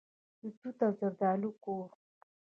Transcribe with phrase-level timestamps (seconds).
[0.39, 1.87] د توت او زردالو کور.